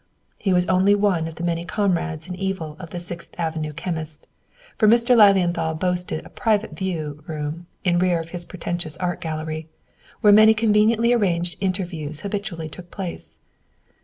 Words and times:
He 0.39 0.51
was 0.51 0.65
only 0.65 0.95
one 0.95 1.27
of 1.27 1.35
the 1.35 1.43
many 1.43 1.63
comrades 1.63 2.27
in 2.27 2.33
evil 2.35 2.75
of 2.79 2.89
the 2.89 2.99
Sixth 2.99 3.39
Avenue 3.39 3.71
chemist, 3.71 4.25
for 4.75 4.87
Mr. 4.87 5.15
Lilienthal 5.15 5.75
boasted 5.75 6.25
a 6.25 6.29
"private 6.29 6.71
view" 6.71 7.23
room, 7.27 7.67
in 7.83 7.99
rear 7.99 8.19
of 8.19 8.31
his 8.31 8.43
pretentious 8.43 8.97
"Art 8.97 9.21
Gallery," 9.21 9.67
where 10.21 10.33
many 10.33 10.55
conveniently 10.55 11.13
arranged 11.13 11.55
interviews 11.61 12.21
habitually 12.21 12.67
took 12.67 12.89
place. 12.89 13.37